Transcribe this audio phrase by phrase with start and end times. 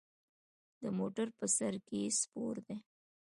[0.81, 2.77] د موټر په سر کې سپور دی.